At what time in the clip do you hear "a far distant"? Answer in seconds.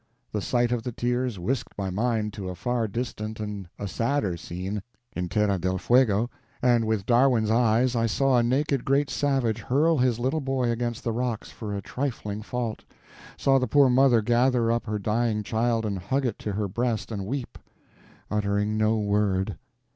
2.49-3.39